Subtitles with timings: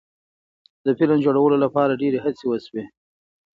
[0.85, 2.83] د فلم جوړولو لپاره ډیرې هڅې وشوې.